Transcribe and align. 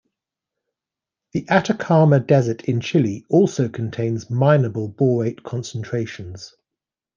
The 1.33 1.47
Atacama 1.47 2.19
Desert 2.21 2.63
in 2.63 2.79
Chile 2.81 3.23
also 3.29 3.69
contains 3.69 4.31
mineable 4.31 4.91
borate 4.91 5.43
concentrations. 5.43 6.55